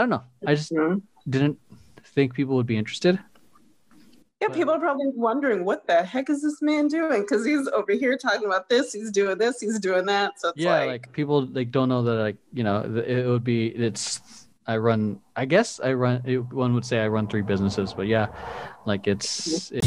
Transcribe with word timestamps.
I 0.00 0.04
don't 0.04 0.10
know. 0.10 0.22
I 0.46 0.54
just 0.54 0.72
Mhm. 0.72 1.02
didn't 1.28 1.58
think 2.14 2.32
people 2.32 2.56
would 2.56 2.64
be 2.66 2.78
interested. 2.78 3.18
Yeah, 4.40 4.48
But- 4.48 4.56
people 4.56 4.72
are 4.72 4.78
probably 4.78 5.08
wondering 5.14 5.66
what 5.66 5.86
the 5.86 6.02
heck 6.02 6.30
is 6.30 6.40
this 6.40 6.62
man 6.62 6.88
doing? 6.88 7.20
Because 7.20 7.44
he's 7.44 7.68
over 7.68 7.92
here 7.92 8.16
talking 8.16 8.46
about 8.46 8.70
this, 8.70 8.94
he's 8.94 9.10
doing 9.10 9.36
this, 9.36 9.60
he's 9.60 9.78
doing 9.78 10.06
that. 10.06 10.40
So 10.40 10.48
it's 10.48 10.58
yeah, 10.58 10.78
like, 10.78 10.88
like, 10.88 11.12
people 11.12 11.44
like 11.52 11.70
don't 11.70 11.90
know 11.90 12.02
that 12.02 12.14
like 12.14 12.36
you 12.54 12.64
know 12.64 12.80
it 13.06 13.26
would 13.26 13.44
be 13.44 13.66
it's 13.66 14.22
I 14.66 14.78
run 14.78 15.20
I 15.36 15.44
guess 15.44 15.78
I 15.80 15.92
run 15.92 16.22
it, 16.24 16.38
one 16.50 16.72
would 16.72 16.86
say 16.86 17.00
I 17.00 17.08
run 17.08 17.26
three 17.26 17.42
businesses, 17.42 17.92
but 17.92 18.06
yeah, 18.06 18.28
like 18.86 19.06
it's 19.06 19.70
it, 19.72 19.84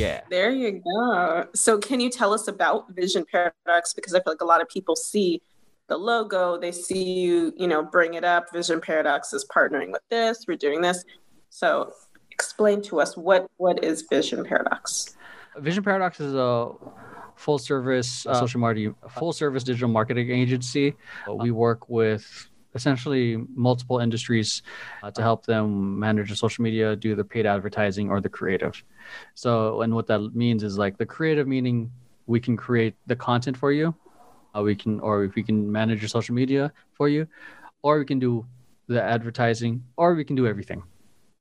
yeah. 0.00 0.20
There 0.30 0.50
you 0.50 0.82
go. 0.82 1.46
So, 1.54 1.78
can 1.78 2.00
you 2.00 2.10
tell 2.10 2.32
us 2.32 2.48
about 2.48 2.90
Vision 2.94 3.24
Paradox? 3.30 3.92
Because 3.92 4.14
I 4.14 4.18
feel 4.20 4.32
like 4.32 4.40
a 4.40 4.46
lot 4.46 4.60
of 4.60 4.68
people 4.68 4.96
see 4.96 5.42
the 5.88 5.96
logo, 5.96 6.58
they 6.58 6.72
see 6.72 7.02
you, 7.02 7.52
you 7.56 7.66
know, 7.66 7.82
bring 7.82 8.14
it 8.14 8.24
up. 8.24 8.52
Vision 8.52 8.80
Paradox 8.80 9.32
is 9.32 9.44
partnering 9.54 9.90
with 9.92 10.02
this, 10.08 10.44
we're 10.46 10.56
doing 10.56 10.80
this. 10.80 11.04
So, 11.50 11.92
explain 12.30 12.80
to 12.82 13.00
us 13.00 13.16
what 13.16 13.50
what 13.56 13.84
is 13.84 14.02
Vision 14.10 14.44
Paradox? 14.44 15.16
Vision 15.58 15.82
Paradox 15.82 16.20
is 16.20 16.34
a 16.34 16.70
full 17.34 17.58
service 17.58 18.26
uh, 18.26 18.34
social 18.34 18.60
marketing, 18.60 18.94
full 19.18 19.32
service 19.32 19.64
digital 19.64 19.88
marketing 19.88 20.30
agency. 20.30 20.94
Uh, 21.28 21.34
We 21.34 21.50
work 21.50 21.88
with 21.88 22.49
essentially 22.74 23.36
multiple 23.54 23.98
industries 23.98 24.62
uh, 25.02 25.10
to 25.10 25.22
help 25.22 25.46
them 25.46 25.98
manage 25.98 26.28
their 26.28 26.36
social 26.36 26.62
media, 26.62 26.96
do 26.96 27.14
the 27.14 27.24
paid 27.24 27.46
advertising 27.46 28.10
or 28.10 28.20
the 28.20 28.28
creative. 28.28 28.82
So, 29.34 29.82
and 29.82 29.94
what 29.94 30.06
that 30.06 30.34
means 30.34 30.62
is 30.62 30.78
like 30.78 30.98
the 30.98 31.06
creative 31.06 31.48
meaning 31.48 31.90
we 32.26 32.40
can 32.40 32.56
create 32.56 32.94
the 33.06 33.16
content 33.16 33.56
for 33.56 33.72
you, 33.72 33.94
uh, 34.54 34.62
we 34.62 34.74
can, 34.74 35.00
or 35.00 35.24
if 35.24 35.34
we 35.34 35.42
can 35.42 35.70
manage 35.70 36.00
your 36.00 36.08
social 36.08 36.34
media 36.34 36.72
for 36.94 37.08
you, 37.08 37.26
or 37.82 37.98
we 37.98 38.04
can 38.04 38.18
do 38.18 38.46
the 38.86 39.02
advertising, 39.02 39.82
or 39.96 40.14
we 40.14 40.24
can 40.24 40.36
do 40.36 40.46
everything, 40.46 40.82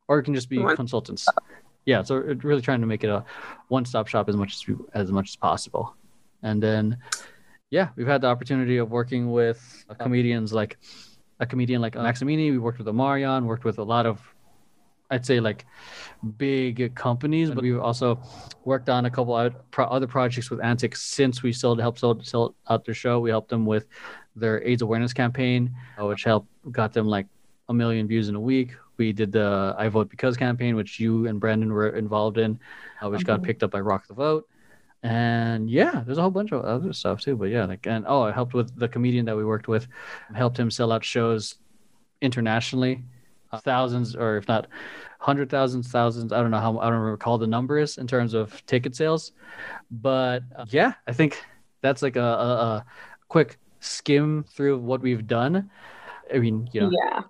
or 0.08 0.18
we 0.18 0.24
can 0.24 0.34
just 0.34 0.50
be 0.50 0.60
One- 0.60 0.76
consultants. 0.76 1.28
Yeah, 1.86 2.04
so 2.04 2.16
really 2.18 2.62
trying 2.62 2.82
to 2.82 2.88
make 2.88 3.04
it 3.04 3.10
a 3.10 3.24
one-stop 3.70 4.08
shop 4.08 4.30
as 4.30 4.36
much 4.36 4.54
as 4.54 4.68
we, 4.68 4.76
as 4.94 5.12
much 5.12 5.30
as 5.30 5.36
possible, 5.36 5.96
and 6.44 6.62
then 6.62 6.98
yeah, 7.72 7.90
we've 7.96 8.08
had 8.08 8.22
the 8.22 8.28
opportunity 8.28 8.78
of 8.78 8.92
working 8.92 9.32
with 9.32 9.86
uh, 9.90 9.94
comedians 9.94 10.52
like 10.54 10.78
a 11.40 11.46
comedian 11.46 11.82
like 11.82 11.96
Max 11.96 12.22
Amini. 12.22 12.52
We 12.52 12.58
worked 12.58 12.78
with 12.78 12.88
Omarion, 12.88 13.46
worked 13.46 13.64
with 13.64 13.78
a 13.80 13.84
lot 13.84 14.06
of, 14.06 14.22
I'd 15.10 15.26
say 15.26 15.40
like 15.40 15.66
big 16.38 16.94
companies, 16.96 17.50
but 17.50 17.64
we've 17.64 17.80
also 17.80 18.20
worked 18.66 18.90
on 18.90 19.06
a 19.06 19.10
couple 19.10 19.36
of 19.36 19.54
other 19.78 20.08
projects 20.08 20.50
with 20.52 20.60
Antics 20.62 21.02
since 21.02 21.42
we 21.42 21.54
sold 21.54 21.80
helped 21.80 22.00
sell, 22.00 22.20
sell 22.22 22.56
out 22.70 22.86
their 22.86 22.94
show. 22.94 23.20
We 23.20 23.30
helped 23.30 23.50
them 23.50 23.66
with 23.66 23.88
their 24.36 24.62
AIDS 24.64 24.82
awareness 24.82 25.14
campaign, 25.14 25.74
uh, 26.00 26.06
which 26.06 26.24
helped 26.24 26.50
got 26.72 26.94
them 26.94 27.08
like 27.08 27.28
a 27.70 27.74
million 27.74 28.08
views 28.08 28.30
in 28.30 28.36
a 28.36 28.40
week. 28.40 28.76
We 28.98 29.14
did 29.14 29.32
the 29.32 29.74
I 29.78 29.88
Vote 29.88 30.10
Because 30.10 30.36
campaign, 30.36 30.76
which 30.76 31.00
you 31.00 31.28
and 31.28 31.40
Brandon 31.40 31.72
were 31.72 31.90
involved 31.90 32.38
in, 32.38 32.60
uh, 33.02 33.10
which 33.10 33.24
got 33.24 33.40
Mhm. 33.40 33.44
picked 33.46 33.64
up 33.64 33.72
by 33.72 33.80
Rock 33.80 34.08
the 34.08 34.14
Vote. 34.14 34.46
And 35.02 35.70
yeah, 35.70 36.04
there's 36.06 36.18
a 36.18 36.22
whole 36.22 36.32
bunch 36.32 36.52
of 36.52 36.66
other 36.66 36.92
stuff 36.94 37.22
too. 37.22 37.36
But 37.36 37.46
yeah, 37.46 37.66
like 37.66 37.88
and 37.88 38.06
oh, 38.08 38.24
I 38.24 38.32
helped 38.32 38.54
with 38.54 38.78
the 38.78 38.88
comedian 38.88 39.26
that 39.26 39.38
we 39.38 39.46
worked 39.46 39.68
with, 39.68 39.88
helped 40.34 40.60
him 40.60 40.70
sell 40.70 40.92
out 40.92 41.06
shows 41.06 41.56
internationally, 42.22 43.04
uh, 43.52 43.60
thousands 43.60 44.16
or 44.16 44.38
if 44.38 44.48
not 44.48 44.68
hundred 45.20 45.50
thousands, 45.50 45.90
thousands. 45.90 46.34
I 46.34 46.42
don't 46.42 46.52
know 46.52 46.60
how 46.60 46.80
I 46.80 46.90
don't 46.90 47.00
recall 47.00 47.38
the 47.38 47.48
numbers 47.48 47.98
in 47.98 48.08
terms 48.08 48.34
of 48.34 48.66
ticket 48.66 48.96
sales, 48.96 49.32
but 49.90 50.44
uh, 50.56 50.66
yeah, 50.70 50.94
I 51.08 51.14
think 51.14 51.42
that's 51.82 52.02
like 52.02 52.18
a, 52.18 52.22
a, 52.22 52.24
a 52.24 52.86
quick 53.30 53.58
skim 53.80 54.44
through 54.44 54.80
what 54.80 55.02
we've 55.02 55.28
done. 55.28 55.70
I 56.34 56.40
mean, 56.40 56.70
you 56.74 56.82
know, 56.82 56.92
Yeah, 56.92 57.22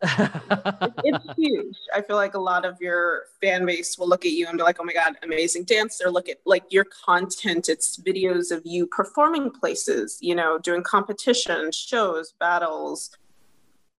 it's 1.03 1.25
huge. 1.37 1.75
I 1.93 2.01
feel 2.01 2.15
like 2.15 2.33
a 2.33 2.39
lot 2.39 2.65
of 2.65 2.79
your 2.81 3.23
fan 3.41 3.65
base 3.65 3.97
will 3.97 4.07
look 4.07 4.25
at 4.25 4.31
you 4.31 4.47
and 4.47 4.57
be 4.57 4.63
like, 4.63 4.77
"Oh 4.79 4.83
my 4.83 4.93
god, 4.93 5.13
amazing 5.23 5.63
dancer!" 5.63 6.09
Look 6.09 6.29
at 6.29 6.37
like 6.45 6.65
your 6.69 6.85
content. 7.05 7.69
It's 7.69 7.97
videos 7.97 8.51
of 8.51 8.61
you 8.65 8.87
performing 8.87 9.51
places, 9.51 10.17
you 10.21 10.35
know, 10.35 10.57
doing 10.57 10.83
competitions, 10.83 11.75
shows, 11.75 12.33
battles, 12.39 13.11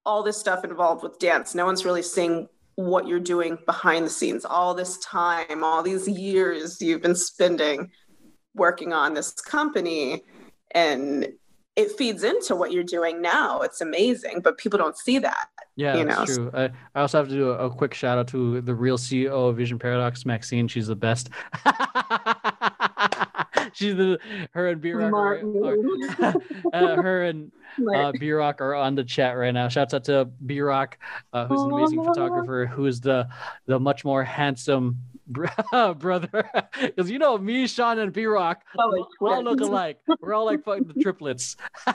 all 0.05 0.23
this 0.23 0.37
stuff 0.37 0.63
involved 0.63 1.03
with 1.03 1.19
dance. 1.19 1.55
No 1.55 1.65
one's 1.65 1.85
really 1.85 2.03
seeing 2.03 2.47
what 2.75 3.07
you're 3.07 3.19
doing 3.19 3.57
behind 3.65 4.05
the 4.05 4.09
scenes. 4.09 4.45
All 4.45 4.73
this 4.73 4.97
time, 4.99 5.63
all 5.63 5.83
these 5.83 6.07
years 6.07 6.81
you've 6.81 7.01
been 7.01 7.15
spending 7.15 7.91
working 8.55 8.93
on 8.93 9.13
this 9.13 9.31
company, 9.33 10.23
and 10.71 11.27
it 11.79 11.93
feeds 11.93 12.23
into 12.25 12.55
what 12.57 12.73
you're 12.73 12.83
doing 12.83 13.21
now. 13.21 13.61
It's 13.61 13.79
amazing, 13.79 14.41
but 14.41 14.57
people 14.57 14.77
don't 14.77 14.97
see 14.97 15.17
that. 15.19 15.47
Yeah, 15.77 15.95
you 15.95 16.03
that's 16.03 16.37
know. 16.37 16.49
true. 16.49 16.51
I, 16.53 16.69
I 16.93 17.01
also 17.01 17.19
have 17.19 17.29
to 17.29 17.33
do 17.33 17.51
a, 17.51 17.67
a 17.67 17.69
quick 17.69 17.93
shout 17.93 18.17
out 18.17 18.27
to 18.29 18.59
the 18.59 18.75
real 18.75 18.97
CEO 18.97 19.49
of 19.49 19.55
Vision 19.55 19.79
Paradox, 19.79 20.25
Maxine. 20.25 20.67
She's 20.67 20.87
the 20.87 20.95
best. 20.97 21.29
She's 23.73 23.95
the 23.95 24.19
her 24.51 24.67
and 24.67 24.81
B 24.81 24.91
Rock, 24.91 25.13
are, 25.13 25.37
are- 25.63 26.35
uh, 26.73 27.01
her 27.01 27.23
and 27.23 27.51
uh, 27.95 28.11
B 28.11 28.31
Rock 28.31 28.59
are 28.59 28.75
on 28.75 28.95
the 28.95 29.05
chat 29.05 29.37
right 29.37 29.53
now. 29.53 29.69
Shouts 29.69 29.93
out 29.93 30.03
to 30.05 30.25
B 30.45 30.59
Rock, 30.59 30.97
uh, 31.31 31.47
who's 31.47 31.61
an 31.61 31.71
amazing 31.71 32.03
photographer, 32.03 32.65
who 32.65 32.87
is 32.87 32.99
the 32.99 33.29
the 33.67 33.79
much 33.79 34.03
more 34.03 34.23
handsome 34.23 34.97
brother. 35.97 36.49
Because 36.79 37.09
you 37.11 37.19
know 37.19 37.37
me, 37.37 37.67
Sean, 37.67 37.99
and 37.99 38.11
B 38.11 38.25
Rock, 38.25 38.63
Oh, 38.77 38.89
like 38.89 39.05
we 39.19 39.29
all 39.29 39.43
look 39.43 39.61
alike. 39.61 39.99
We're 40.21 40.33
all 40.33 40.45
like 40.45 40.63
fucking 40.63 40.87
the 40.87 41.01
triplets. 41.01 41.55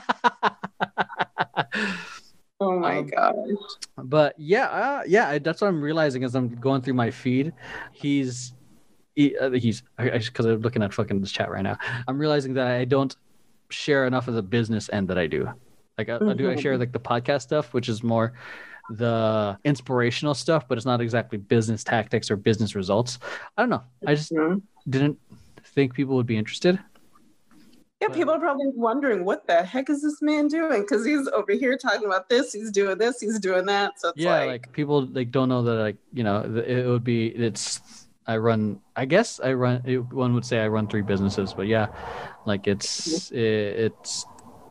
oh 2.61 2.79
my 2.79 2.99
um, 2.99 3.07
gosh. 3.07 3.35
but 3.99 4.35
yeah 4.39 4.67
uh, 4.67 5.03
yeah 5.07 5.39
that's 5.39 5.61
what 5.61 5.69
i'm 5.69 5.83
realizing 5.83 6.23
as 6.25 6.35
i'm 6.35 6.49
going 6.57 6.81
through 6.81 6.95
my 6.95 7.11
feed 7.11 7.53
he's 7.93 8.55
he, 9.17 9.37
uh, 9.39 9.51
he's 9.51 9.83
because 9.99 10.47
i'm 10.47 10.61
looking 10.61 10.83
at 10.83 10.93
fucking 10.93 11.21
this 11.21 11.33
chat 11.33 11.51
right 11.51 11.63
now 11.63 11.77
i'm 12.07 12.19
realizing 12.19 12.55
that 12.55 12.69
i 12.69 12.85
don't 12.85 13.17
share 13.71 14.07
enough 14.07 14.29
of 14.29 14.35
the 14.35 14.43
business 14.43 14.89
end 14.93 15.09
that 15.09 15.19
i 15.19 15.27
do 15.27 15.49
like 15.99 16.09
i, 16.09 16.17
I 16.17 16.33
do 16.35 16.51
i 16.51 16.57
share 16.57 16.79
like 16.79 16.93
the 16.93 17.01
podcast 17.01 17.43
stuff 17.43 17.75
which 17.75 17.89
is 17.89 18.03
more 18.03 18.35
the 18.91 19.57
inspirational 19.65 20.35
stuff 20.35 20.69
but 20.69 20.77
it's 20.79 20.87
not 20.87 21.01
exactly 21.01 21.39
business 21.39 21.83
tactics 21.83 22.31
or 22.31 22.37
business 22.37 22.75
results 22.75 23.19
i 23.57 23.63
don't 23.63 23.71
know 23.71 23.83
i 24.07 24.15
just 24.15 24.31
Mhm. 24.33 24.61
didn't 24.89 25.19
think 25.75 25.95
people 25.95 26.17
would 26.17 26.27
be 26.27 26.37
interested 26.37 26.79
Yeah, 28.03 28.09
people 28.09 28.35
are 28.35 28.39
probably 28.41 28.69
wondering 28.75 29.25
what 29.25 29.47
the 29.47 29.63
heck 29.63 29.89
is 29.89 30.03
this 30.03 30.21
man 30.21 30.49
doing? 30.49 30.83
Because 30.83 31.07
he's 31.07 31.27
over 31.29 31.53
here 31.53 31.79
talking 31.79 32.05
about 32.05 32.29
this, 32.29 32.53
he's 32.53 32.71
doing 32.71 32.99
this, 32.99 33.19
he's 33.19 33.39
doing 33.41 33.65
that. 33.67 33.99
So 33.99 34.11
it's 34.11 34.19
yeah 34.21 34.41
like, 34.41 34.47
like, 34.67 34.73
people 34.73 35.07
like 35.07 35.31
don't 35.31 35.49
know 35.49 35.63
that 35.63 35.75
like 35.77 35.97
you 36.13 36.23
know 36.23 36.43
it 36.67 36.87
would 36.87 37.05
be 37.05 37.29
it's 37.29 37.81
i 38.27 38.37
run 38.37 38.79
i 38.97 39.05
guess 39.07 39.41
i 39.43 39.53
run 39.55 39.81
one 40.11 40.35
would 40.35 40.45
say 40.45 40.61
i 40.61 40.69
run 40.69 40.87
three 40.87 41.01
businesses 41.03 41.55
but 41.55 41.67
yeah 41.67 41.87
like 42.45 42.67
it's 42.67 43.31
it, 43.33 43.89
it's 43.89 44.27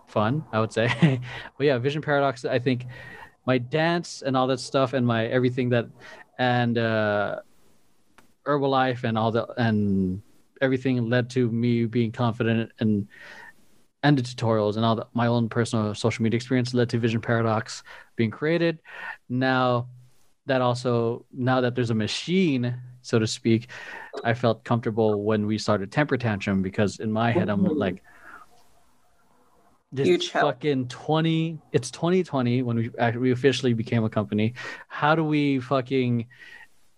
fun 0.08 0.44
i 0.52 0.60
would 0.60 0.74
say 0.74 0.88
but 1.58 1.64
yeah 1.66 1.78
vision 1.80 2.02
paradox 2.02 2.46
i 2.46 2.60
think 2.60 2.86
my 3.46 3.58
dance 3.58 4.24
and 4.26 4.36
all 4.38 4.48
that 4.48 4.60
stuff 4.60 4.94
and 4.94 5.06
my 5.06 5.28
everything 5.28 5.70
that 5.70 5.88
and 6.40 6.78
uh 6.78 7.40
herbalife 8.46 9.04
and 9.04 9.18
all 9.18 9.32
the 9.32 9.46
and 9.58 10.22
everything 10.62 11.10
led 11.10 11.30
to 11.30 11.50
me 11.52 11.86
being 11.86 12.12
confident 12.12 12.72
and 12.80 13.08
and 14.04 14.18
the 14.18 14.22
tutorials 14.22 14.76
and 14.76 14.84
all 14.84 14.96
the, 14.96 15.08
my 15.14 15.28
own 15.28 15.48
personal 15.48 15.96
social 15.96 16.24
media 16.24 16.36
experience 16.36 16.74
led 16.74 16.90
to 16.90 17.00
vision 17.00 17.22
paradox 17.22 17.84
being 18.18 18.30
created. 18.30 18.80
Now 19.30 19.88
that 20.46 20.62
also 20.62 21.26
now 21.32 21.62
that 21.62 21.76
there's 21.76 21.90
a 21.90 21.96
machine 21.96 22.76
so 23.02 23.20
to 23.20 23.28
speak 23.28 23.70
i 24.24 24.34
felt 24.34 24.64
comfortable 24.64 25.24
when 25.24 25.46
we 25.46 25.58
started 25.58 25.92
temper 25.92 26.18
tantrum 26.18 26.62
because 26.62 27.00
in 27.00 27.12
my 27.12 27.32
head 27.32 27.50
i'm 27.50 27.64
like 27.64 28.04
this 29.94 30.08
Huge 30.08 30.32
help. 30.32 30.56
fucking 30.56 30.88
20 30.88 31.60
it's 31.72 31.92
2020 31.92 32.64
when 32.64 32.76
we 32.78 32.90
we 33.20 33.32
officially 33.32 33.74
became 33.74 34.04
a 34.04 34.10
company 34.10 34.54
how 34.88 35.14
do 35.16 35.24
we 35.24 35.60
fucking 35.60 36.26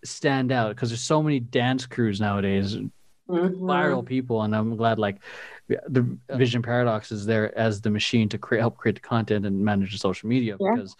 stand 0.03 0.51
out 0.51 0.69
because 0.69 0.89
there's 0.89 1.01
so 1.01 1.21
many 1.21 1.39
dance 1.41 1.85
crews 1.85 2.21
nowadays 2.21 2.77
mhm. 3.29 3.59
viral 3.59 4.03
people 4.05 4.43
and 4.43 4.55
i'm 4.55 4.77
glad 4.77 4.97
like 4.97 5.17
the 5.67 6.17
vision 6.29 6.61
paradox 6.61 7.11
is 7.11 7.25
there 7.25 7.55
as 7.57 7.81
the 7.81 7.89
machine 7.89 8.29
to 8.29 8.37
create 8.37 8.61
help 8.61 8.77
create 8.77 8.95
the 8.95 9.01
content 9.01 9.45
and 9.45 9.59
manage 9.59 9.91
the 9.91 9.97
social 9.97 10.29
media 10.29 10.55
Yeah. 10.59 10.75
because 10.75 10.95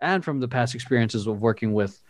and 0.00 0.24
from 0.24 0.40
the 0.40 0.48
past 0.48 0.74
experiences 0.74 1.26
of 1.28 1.40
working 1.40 1.72
with 1.72 2.02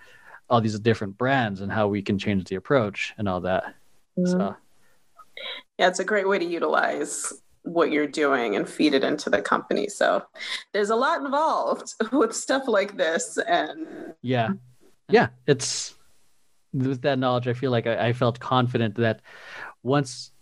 all 0.49 0.61
these 0.63 0.79
different 0.79 1.19
brands 1.19 1.61
and 1.61 1.71
how 1.71 1.89
we 1.89 2.01
can 2.01 2.19
change 2.19 2.45
the 2.45 2.55
approach 2.55 3.13
and 3.19 3.29
all 3.29 3.43
that 3.43 3.75
Mhm. 4.19 4.29
so 4.29 4.57
Yeah, 5.79 5.89
it's 5.89 5.99
a 5.99 6.05
great 6.05 6.27
way 6.27 6.39
to 6.39 6.45
utilize 6.45 7.35
what 7.67 7.91
you're 7.91 8.07
doing 8.07 8.57
and 8.57 8.69
feed 8.69 8.95
it 8.95 9.05
into 9.05 9.29
the 9.29 9.43
company. 9.43 9.89
So 9.89 10.23
there's 10.73 10.91
a 10.91 10.97
lot 10.97 11.21
involved 11.25 11.93
with 12.13 12.35
stuff 12.35 12.69
like 12.69 12.97
this. 12.97 13.39
And 13.39 13.87
yeah 14.23 14.51
yeah 15.09 15.29
it's 15.47 15.95
with 16.73 17.03
that 17.03 17.19
knowledge 17.19 17.47
i 17.47 17.53
feel 17.53 17.71
like 17.71 17.87
i, 17.87 18.09
I 18.09 18.13
felt 18.13 18.41
confident 18.41 18.97
that 18.97 19.21
once 19.85 20.33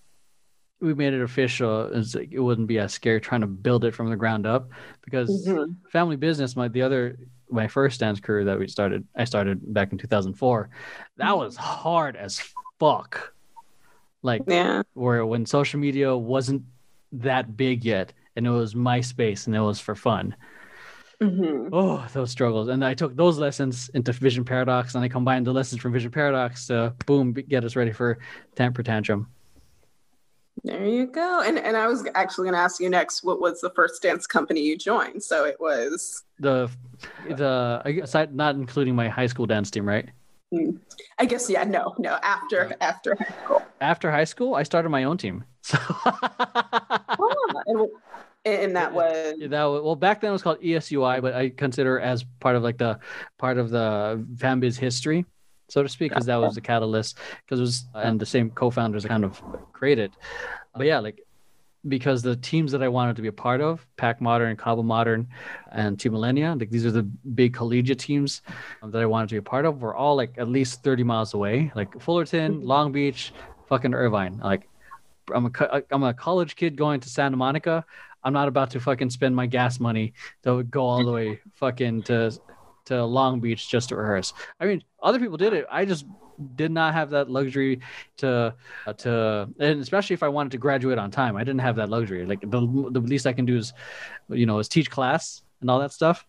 we 0.81 0.93
made 0.94 1.15
it 1.15 1.23
official, 1.23 1.91
like 1.93 2.29
it 2.32 2.41
wouldn't 2.41 2.67
be 2.67 2.79
as 2.79 2.93
scary 2.93 3.21
trying 3.21 3.41
to 3.41 3.47
build 3.47 3.85
it 3.85 3.94
from 3.94 4.11
the 4.11 4.17
ground 4.17 4.47
up 4.47 4.70
because 5.03 5.47
Mhm. 5.47 5.77
family 5.91 6.17
business, 6.17 6.56
my 6.56 6.69
the 6.69 6.82
other 6.82 7.17
my 7.50 7.69
first 7.69 8.00
dance 8.00 8.20
career 8.20 8.44
that 8.44 8.59
we 8.59 8.69
started, 8.69 9.06
I 9.17 9.25
started 9.25 9.61
back 9.73 9.93
in 9.93 9.99
2004. 9.99 10.69
That 11.17 11.37
was 11.38 11.56
hard 11.56 12.17
as 12.17 12.41
fuck. 12.81 13.32
Like 14.23 14.43
Yeah. 14.47 14.82
where 14.94 15.25
when 15.25 15.47
social 15.47 15.81
media 15.81 16.15
wasn't 16.17 16.62
that 17.20 17.56
big 17.56 17.84
yet 17.84 18.12
and 18.37 18.46
it 18.46 18.50
was 18.50 18.75
MySpace 18.75 19.46
and 19.46 19.55
it 19.55 19.61
was 19.61 19.81
for 19.81 19.94
fun. 19.94 20.34
hmm 21.20 21.69
Oh, 21.72 22.06
those 22.12 22.31
struggles. 22.31 22.69
And 22.69 22.84
I 22.84 22.94
took 22.94 23.16
those 23.16 23.38
lessons 23.38 23.90
into 23.94 24.12
Vision 24.12 24.44
Paradox 24.44 24.94
and 24.94 25.05
I 25.05 25.08
combined 25.08 25.46
the 25.46 25.52
lessons 25.52 25.81
from 25.81 25.93
Vision 25.93 26.11
Paradox 26.11 26.66
to 26.69 26.94
boom, 27.06 27.32
get 27.32 27.64
us 27.64 27.76
ready 27.76 27.93
for 27.93 28.19
Temper 28.55 28.82
Tantrum. 28.82 29.28
There 30.62 30.87
you 30.87 31.06
go. 31.06 31.43
And 31.43 31.58
and 31.58 31.76
I 31.76 31.87
was 31.88 32.06
actually 32.14 32.44
going 32.44 32.55
to 32.55 32.61
ask 32.61 32.81
you 32.81 32.88
next. 32.88 33.22
What 33.22 33.40
was 33.40 33.60
the 33.60 33.70
first 33.70 34.02
dance 34.02 34.26
company 34.26 34.60
you 34.62 34.78
joined? 34.78 35.22
So 35.22 35.44
it 35.44 35.56
was. 35.60 36.22
The, 36.38 36.70
the, 37.28 38.00
aside, 38.02 38.34
not 38.34 38.55
including 38.55 38.94
my 38.94 39.08
high 39.08 39.26
school 39.26 39.46
dance 39.46 39.70
team, 39.70 39.87
right? 39.87 40.08
I 41.19 41.26
guess 41.26 41.50
yeah. 41.50 41.64
No, 41.64 41.94
no. 41.99 42.19
After 42.22 42.75
after 42.81 43.17
high 43.17 43.34
school. 43.44 43.62
After 43.81 44.10
high 44.10 44.25
school, 44.25 44.55
I 44.55 44.62
started 44.62 44.88
my 44.88 45.05
own 45.05 45.19
team. 45.19 45.44
So 45.64 45.78
and, 47.66 48.76
that 48.76 48.93
was. 48.93 49.34
That 49.40 49.64
well 49.64 49.96
back 49.96 50.20
then 50.20 50.31
it 50.31 50.32
was 50.32 50.43
called 50.43 50.61
ESUI, 50.61 51.22
but 51.22 51.34
I 51.34 51.49
consider 51.50 52.00
as 52.00 52.25
part 52.40 52.56
of 52.56 52.62
like 52.62 52.78
the 52.78 52.99
part 53.38 53.58
of 53.58 53.70
the 53.70 54.25
FanBiz 54.37 54.78
history, 54.78 55.25
so 55.69 55.82
to 55.82 55.88
speak, 55.88 56.11
because 56.11 56.26
that 56.26 56.37
was 56.37 56.55
the 56.55 56.61
catalyst. 56.61 57.19
Because 57.44 57.61
it 57.61 57.62
was 57.62 57.84
and 57.94 58.20
the 58.20 58.26
same 58.26 58.50
co-founders 58.50 59.05
kind 59.06 59.25
of 59.25 59.43
created. 59.72 60.12
But 60.75 60.87
yeah, 60.87 60.99
like 60.99 61.20
because 61.87 62.22
the 62.22 62.37
teams 62.37 62.72
that 62.72 62.82
I 62.82 62.88
wanted 62.88 63.16
to 63.16 63.22
be 63.22 63.28
a 63.28 63.32
part 63.32 63.61
of, 63.61 63.87
PAC 63.99 64.20
Modern, 64.20 64.56
Kaba 64.56 64.82
Modern, 64.82 65.28
and 65.72 66.00
Team 66.00 66.12
Millennia, 66.12 66.56
like 66.58 66.70
these 66.70 66.87
are 66.87 66.90
the 66.90 67.02
big 67.02 67.55
collegiate 67.55 67.99
teams 67.99 68.40
that 68.82 69.00
I 69.00 69.06
wanted 69.06 69.28
to 69.28 69.34
be 69.34 69.38
a 69.38 69.43
part 69.43 69.67
of, 69.67 69.82
were 69.82 69.94
all 69.94 70.17
like 70.17 70.34
at 70.38 70.49
least 70.49 70.82
30 70.82 71.02
miles 71.05 71.34
away, 71.34 71.70
like 71.75 72.00
Fullerton, 72.00 72.62
Long 72.62 72.90
Beach, 72.90 73.32
fucking 73.69 73.93
Irvine. 73.93 74.38
Like 74.38 74.67
I'm 75.32 75.47
a 75.47 75.82
I'm 75.91 76.03
a 76.03 76.15
college 76.15 76.56
kid 76.56 76.76
going 76.76 77.00
to 77.00 77.09
Santa 77.09 77.37
Monica. 77.37 77.85
I'm 78.23 78.32
not 78.32 78.49
about 78.49 78.71
to 78.71 78.81
fucking 78.81 79.11
spend 79.11 79.37
my 79.37 79.47
gas 79.47 79.79
money 79.79 80.15
to 80.43 80.62
go 80.65 80.85
all 80.85 81.05
the 81.05 81.12
way 81.12 81.41
fucking 81.55 82.03
to 82.05 82.32
to 82.87 83.05
Long 83.05 83.41
Beach 83.41 83.69
just 83.69 83.91
to 83.91 83.97
rehearse. 83.97 84.32
I 84.61 84.67
mean, 84.67 84.82
other 85.03 85.19
people 85.19 85.37
did 85.37 85.53
it. 85.53 85.67
I 85.71 85.85
just 85.85 86.06
did 86.56 86.73
not 86.73 86.94
have 86.94 87.11
that 87.11 87.31
luxury 87.31 87.81
to 88.19 88.55
uh, 88.87 88.93
to 88.94 89.49
and 89.59 89.81
especially 89.81 90.15
if 90.15 90.23
I 90.23 90.29
wanted 90.29 90.53
to 90.53 90.59
graduate 90.59 90.99
on 90.99 91.11
time. 91.11 91.37
I 91.37 91.44
didn't 91.44 91.61
have 91.61 91.77
that 91.77 91.88
luxury. 91.88 92.27
Like 92.27 92.41
the 92.41 92.61
the 92.91 93.00
least 93.00 93.27
I 93.27 93.32
can 93.32 93.44
do 93.44 93.56
is 93.56 93.73
you 94.29 94.47
know, 94.47 94.59
is 94.59 94.69
teach 94.69 94.91
class 94.91 95.43
and 95.61 95.70
all 95.70 95.79
that 95.81 95.93
stuff. 95.93 96.27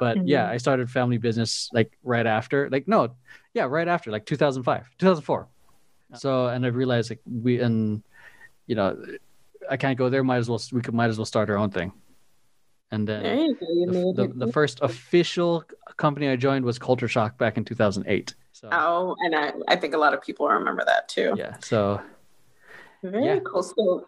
But 0.00 0.26
yeah, 0.26 0.46
Mhm. 0.46 0.50
I 0.50 0.56
started 0.58 0.90
family 0.90 1.18
business 1.18 1.68
like 1.72 1.98
right 2.02 2.26
after. 2.26 2.68
Like 2.70 2.88
no, 2.88 3.14
yeah, 3.54 3.64
right 3.64 3.88
after 3.88 4.10
like 4.10 4.24
2005, 4.26 4.90
2004. 4.98 5.48
So 6.14 6.46
and 6.46 6.64
I 6.64 6.68
realized 6.68 7.10
like 7.10 7.20
we 7.30 7.60
and 7.60 8.02
you 8.66 8.74
know, 8.74 8.96
I 9.70 9.76
can't 9.76 9.98
go 9.98 10.08
there. 10.08 10.24
Might 10.24 10.38
as 10.38 10.48
well 10.48 10.60
we 10.72 10.80
could 10.80 10.94
might 10.94 11.10
as 11.10 11.18
well 11.18 11.26
start 11.26 11.50
our 11.50 11.56
own 11.56 11.70
thing. 11.70 11.92
And 12.90 13.06
then 13.06 13.22
There 13.22 13.36
you 13.36 13.54
go. 13.54 13.66
You 13.68 14.12
the, 14.14 14.26
the, 14.26 14.46
the 14.46 14.52
first 14.52 14.78
official 14.82 15.64
company 15.96 16.28
I 16.28 16.36
joined 16.36 16.64
was 16.64 16.78
Culture 16.78 17.08
Shock 17.08 17.36
back 17.36 17.58
in 17.58 17.64
2008. 17.64 18.34
So 18.52 18.68
Oh, 18.72 19.14
and 19.20 19.34
I, 19.36 19.52
I 19.68 19.76
think 19.76 19.94
a 19.94 19.98
lot 19.98 20.14
of 20.14 20.22
people 20.22 20.48
remember 20.48 20.84
that 20.86 21.08
too. 21.08 21.34
yeah, 21.36 21.56
so 21.60 22.00
Very 23.02 23.24
Yeah. 23.24 23.38
cool. 23.40 23.62
So 23.62 24.06